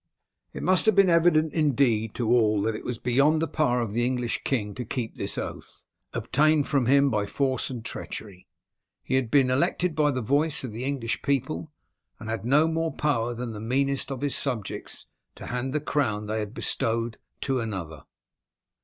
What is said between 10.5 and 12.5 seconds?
of the English people, and had